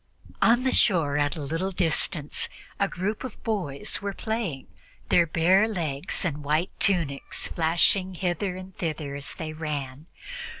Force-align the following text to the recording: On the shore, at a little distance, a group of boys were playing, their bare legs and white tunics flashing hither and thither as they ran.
On 0.41 0.63
the 0.63 0.73
shore, 0.73 1.15
at 1.19 1.35
a 1.35 1.43
little 1.43 1.69
distance, 1.69 2.49
a 2.79 2.87
group 2.87 3.23
of 3.23 3.43
boys 3.43 4.01
were 4.01 4.13
playing, 4.13 4.65
their 5.09 5.27
bare 5.27 5.67
legs 5.67 6.25
and 6.25 6.43
white 6.43 6.71
tunics 6.79 7.47
flashing 7.47 8.15
hither 8.15 8.55
and 8.55 8.75
thither 8.75 9.13
as 9.15 9.35
they 9.35 9.53
ran. 9.53 10.07